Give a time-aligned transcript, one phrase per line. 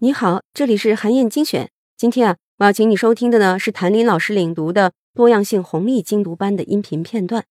[0.00, 1.70] 你好，这里是韩燕精选。
[1.96, 7.44] 今天啊，我要请你收听的呢是谭林老师领读的多样性红利精读班的音频片段。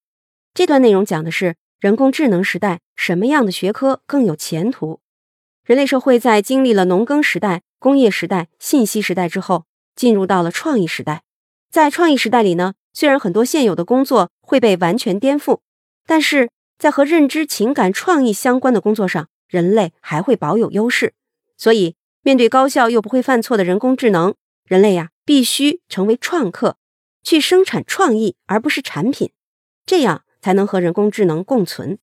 [0.54, 5.02] 这段内容讲的是人工智能时代什么样的学科更有前途。
[5.66, 11.23] 人类社会在经历了农耕时代、工业时代、信息时代之后，进入到了创意时代。
[11.69, 15.59] 在创意时代里呢，虽然很多现有的工作会被完全颠覆，
[16.05, 16.49] 但是
[16.80, 21.14] 在和认知、情感、创意相关的工作上，人类还会保有优势。
[21.58, 21.96] 所以。
[22.24, 26.76] 面对高效又不会犯错的人工智能，人类呀必须成为创客，
[27.24, 29.32] 去生产创意而不是产品，
[29.86, 32.00] 这样才能和人工智能共存。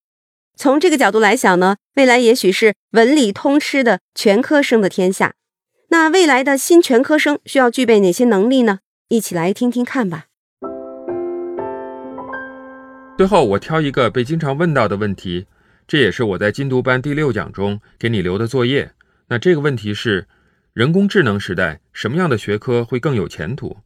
[0.56, 5.34] 从这个角度来想呢，未来也许是文理通吃的全科生的天下。
[5.88, 8.78] 那未来的新全科生需要具备哪些能力呢？
[9.08, 10.28] 一起来听听看吧。
[13.18, 15.46] 最后，我挑一个被经常问到的问题，
[15.86, 18.92] 这也是我在精读班第六讲中给你留的作业。
[19.28, 20.26] 那这个问题是，
[20.72, 23.78] 人工智能时代什么样的学科会更有前途？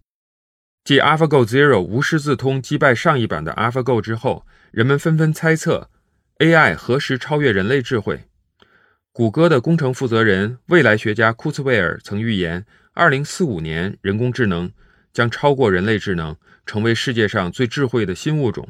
[0.84, 5.90] 继 AlphaGo Zero 无师自通击败上一版的 AlphaGo 之后，人们纷纷猜测
[6.38, 8.24] AI 何时超越人类智慧。
[9.12, 14.70] 谷歌的工程负责人、未来学家库茨韦尔曾预言，2045年人工智能
[15.12, 18.68] 将超过人类智能，成为世界上最智慧的新物种。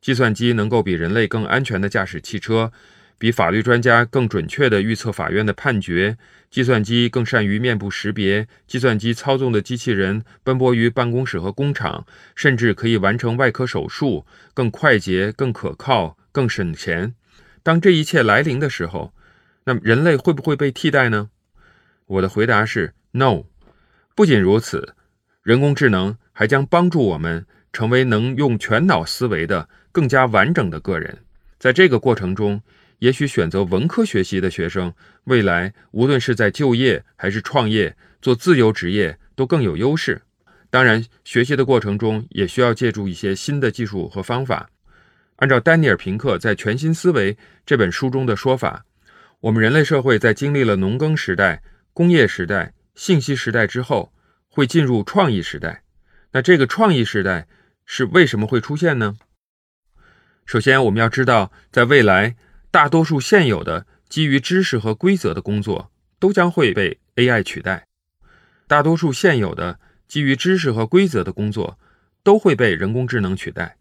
[0.00, 2.72] 计算机能够比人类更安全地驾驶汽车。
[3.18, 6.18] 比法律专家更准确地预测法院的判决，
[6.50, 17.14] 计算机更善于面部识别，计算机操纵的机器人奔波于办公室和工厂，甚至可以完成外科手术，更快捷、更可靠、更省钱。
[17.62, 19.14] 当这一切来临的时候，
[19.64, 21.30] 那么人类会不会被替代呢？
[22.04, 23.44] 我的回答是 no。
[24.14, 24.94] 不仅如此，
[25.42, 31.18] 人工智能还将帮助我们成为能用全脑思维的更加完整的个人。
[31.58, 32.58] 在这个过程中，
[33.00, 34.90] 也许选择文科学习的学生，
[35.24, 40.22] 未来无论是在就业还是创业、做自由职业，都更有优势。
[40.70, 44.70] 当然，学习的过程中也需要借助一些新的技术和方法。
[45.36, 47.34] 按照丹尼尔·平克在《全新思维》
[47.66, 48.86] 这本书中的说法，
[49.40, 54.14] 我们人类社会在经历了农耕时代、工业时代、信息时代之后，
[54.48, 55.82] 会进入创意时代。
[56.32, 57.46] 那这个创意时代
[57.86, 59.16] 是为什么会出现呢？
[60.44, 62.36] 首先，我们要知道，在未来。
[62.68, 67.86] 大多数现有的基于知识和规则的工作都将会被 AI 取代。
[68.66, 71.78] 大多数现有的基于知识和规则的工作
[72.22, 73.78] 都会被人工智能取代。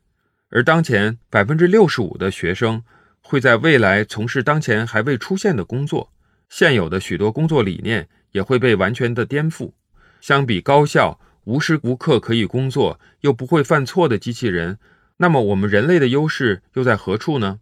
[0.50, 2.86] 而当前百分之六十五的学生
[3.20, 6.14] 会在未来从事当前还未出现的工作，
[6.48, 9.74] 现有的许多工作理念也会被完全的颠覆。
[10.22, 14.78] 相比高校、无时无刻可以工作又不会犯错的机器人，
[15.18, 17.60] 那么我们人类的优势又在何处呢？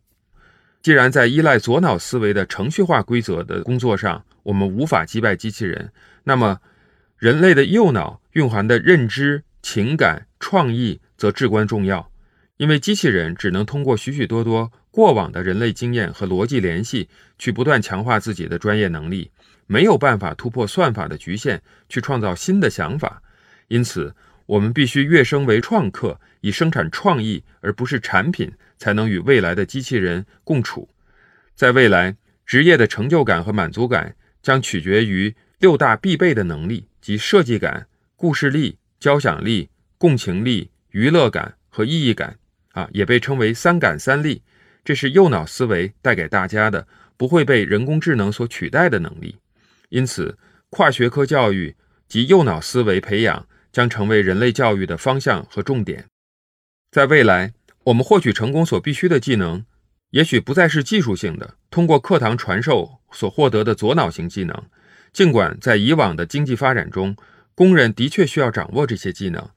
[0.81, 5.91] 既然在依赖左脑思维的程序化规则的工作上，我们无法击败机器人，
[6.23, 6.59] 那么
[7.17, 12.09] 人类的右脑蕴含的认知、情感、创意则至关重要。
[12.57, 19.31] 因为机器人只能通过许许多多过往的人类经验和逻辑联系，去不断强化自己的专业能力，
[19.67, 23.21] 没有办法突破算法的局限，去创造新的想法。
[23.67, 24.15] 因此，
[24.45, 28.51] 我们必须跃升为创客，以生产创意而不是产品。
[28.75, 30.89] 才能与未来的机器人共处。
[31.55, 37.87] 在未来，职业的成就感和满足感将取决于六大必备的能力，即设计感、
[38.17, 42.37] 故事力、交响力、共情力、娱乐感和意义感。
[42.73, 44.41] 啊，也被称为“三感三力”。
[44.83, 46.85] 这是右脑思维带给大家的，
[47.15, 49.37] 不会被人工智能所取代的能力。
[49.87, 50.37] 因此，
[50.71, 51.73] 跨学科教育
[52.09, 56.05] 及右脑思维培养将成为人类教育的方向和重点。
[56.89, 57.53] 在未来。
[57.85, 59.65] 我们获取成功所必须的技能，
[60.11, 64.55] 也许不再是技术性的，通过课堂传授所获得的左脑型技能。
[65.11, 67.17] 尽管在以往的经济发展中，
[67.53, 69.49] 工人的确需要掌握这些技能，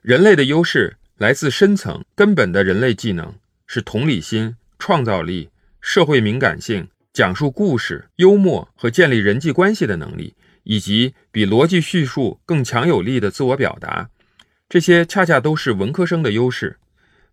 [0.00, 3.34] 人类的优势来自深层根本的人类技能，
[3.66, 5.50] 是同理心、创造力、
[5.82, 10.34] 社会敏感性、讲述故事、幽默和建立人际关系的能力，
[10.66, 14.10] 以及比逻辑叙述更强有力的自我表达。
[14.68, 16.78] 这些恰恰都是文科生的优势。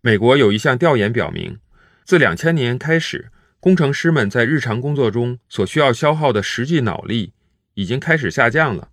[0.00, 1.58] 美国有一项调研表明，
[2.04, 7.32] 自两千年开始，工程师们在日常工作中所需要消耗的实际脑力
[7.74, 8.90] 已经开始下降了。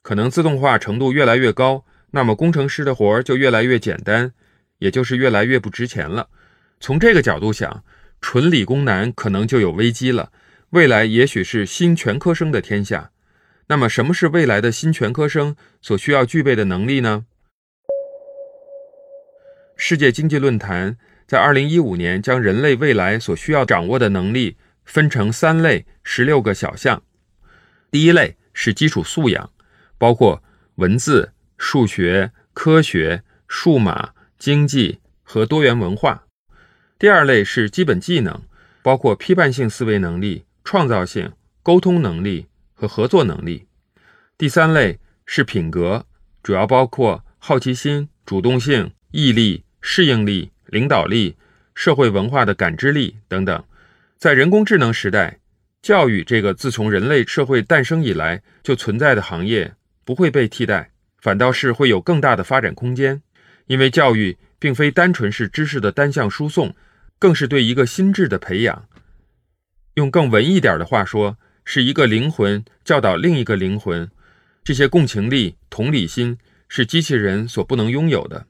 [0.00, 4.32] 可能自动化程度越来越高，那么工程师的活儿就越来越简单，
[4.78, 6.30] 也就是越来越不值钱了。
[6.80, 7.84] 从这个角度想，
[8.22, 10.32] 纯理工男可能就有危机了。
[10.70, 13.10] 未来也许是新全科生的天下。
[13.70, 17.26] 那么，什么是未来的新全科生所需要具备的能力呢？
[19.76, 24.56] 世界经济论坛在二零一五年将人类未来所需要掌握的能力
[24.86, 27.02] 分成三类十六个小项。
[27.90, 29.50] 第一类是基础素养，
[29.98, 30.42] 包括
[30.76, 36.24] 文字、数学、科学、数码、经济和多元文化。
[36.98, 38.42] 第二类是基本技能，
[38.82, 41.32] 包括批判性思维能力、创造性、
[41.62, 42.46] 沟通能力
[42.78, 43.66] 和合作能力。
[44.38, 46.06] 第三类是品格，
[46.44, 51.36] 主要包括好奇心、主动性、毅力、适应力、领导力、
[51.74, 53.64] 社会文化的感知力等等。
[54.16, 55.40] 在人工智能时代，
[55.82, 63.20] 教育这个自从人类社会诞生以来就存在的行业不会被替代，反倒是会有更大的发展空间。
[63.66, 66.74] 因为教育并非单纯是知识的单向输送，
[67.18, 68.86] 更是对一个心智的培养。
[69.94, 71.36] 用更文艺点的话说，
[71.70, 74.10] 是一个灵魂教导另一个灵魂。
[74.64, 78.46] 这些共情力、同理心是机器人所不能拥有的。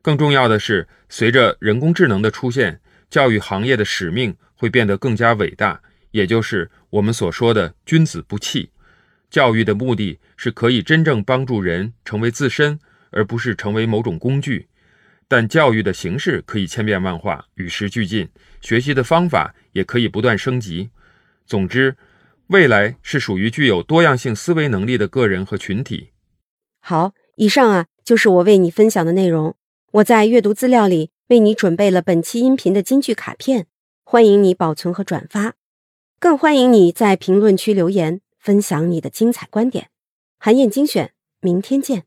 [0.00, 2.80] 更重要的是，随着人工智能的出现，
[3.10, 4.34] 教育行业的使命。
[4.58, 5.78] 会变得更加伟大，
[6.12, 8.70] 也就是我们所说的“君子不器”。
[9.28, 12.80] 教育的目的是可以真正帮助人成为自身，
[13.10, 14.66] 而不是成为某种工具。
[15.28, 18.26] 但教育的形式可以千变万化、与时俱进，
[18.62, 20.88] 学习的方法也可以不断升级。
[21.44, 21.94] 总之，
[22.48, 26.10] 未来是属于具有多样性思维能力的个人和群体。
[26.80, 29.56] 好，以上啊就是我为你分享的内容。
[29.92, 33.66] 我在阅读资料里为你准备了本期音频的金句卡片。
[34.04, 35.54] 欢迎你保存和转发，
[36.20, 39.90] 更欢迎你在评论区留言分享你的精彩观点。
[40.38, 42.04] 韩燕精选，明天见。